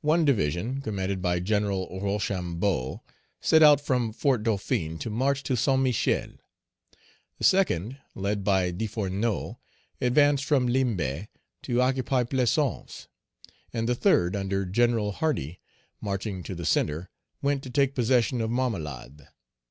One 0.00 0.24
division, 0.24 0.80
commanded 0.80 1.20
by 1.20 1.40
General 1.40 2.00
Rochambeau, 2.00 3.02
set 3.38 3.62
out 3.62 3.82
from 3.82 4.14
Fort 4.14 4.42
Dauphin 4.42 4.98
to 5.00 5.10
march 5.10 5.42
to 5.42 5.56
Saint 5.58 5.82
Michel; 5.82 6.30
the 7.36 7.44
second, 7.44 7.98
led 8.14 8.44
by 8.44 8.70
Desfourneaux, 8.72 9.58
advanced 10.00 10.46
from 10.46 10.68
Limbé 10.68 11.28
to 11.64 11.82
occupy 11.82 12.24
Plaisance; 12.24 13.08
and 13.70 13.86
the 13.86 13.94
third, 13.94 14.34
under 14.34 14.64
General 14.64 15.12
Hardy, 15.12 15.60
marching 16.00 16.42
to 16.44 16.54
the 16.54 16.64
centre, 16.64 17.10
went 17.42 17.62
to 17.62 17.68
take 17.68 17.94
possession 17.94 18.40
of 18.40 18.48
Marmelade. 18.50 19.28